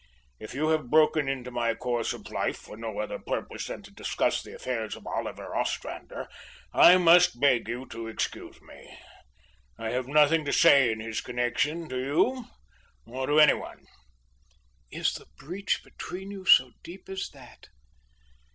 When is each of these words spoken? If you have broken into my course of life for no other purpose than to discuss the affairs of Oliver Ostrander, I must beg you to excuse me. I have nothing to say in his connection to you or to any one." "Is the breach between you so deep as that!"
If 0.39 0.55
you 0.55 0.69
have 0.69 0.89
broken 0.89 1.29
into 1.29 1.51
my 1.51 1.75
course 1.75 2.11
of 2.11 2.31
life 2.31 2.57
for 2.57 2.75
no 2.75 2.97
other 2.97 3.19
purpose 3.19 3.67
than 3.67 3.83
to 3.83 3.91
discuss 3.93 4.41
the 4.41 4.55
affairs 4.55 4.95
of 4.95 5.05
Oliver 5.05 5.55
Ostrander, 5.55 6.27
I 6.73 6.97
must 6.97 7.39
beg 7.39 7.67
you 7.67 7.85
to 7.89 8.07
excuse 8.07 8.59
me. 8.63 8.97
I 9.77 9.91
have 9.91 10.07
nothing 10.07 10.43
to 10.45 10.51
say 10.51 10.91
in 10.91 11.01
his 11.01 11.21
connection 11.21 11.87
to 11.89 11.99
you 12.03 12.45
or 13.05 13.27
to 13.27 13.39
any 13.39 13.53
one." 13.53 13.85
"Is 14.89 15.13
the 15.13 15.27
breach 15.37 15.83
between 15.83 16.31
you 16.31 16.45
so 16.45 16.71
deep 16.81 17.07
as 17.07 17.29
that!" 17.33 17.67